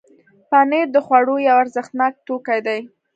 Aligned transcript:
پنېر 0.49 0.87
د 0.93 0.97
خوړو 1.05 1.35
یو 1.47 1.55
ارزښتناک 1.63 2.13
توکی 2.27 2.59
دی. 2.67 2.79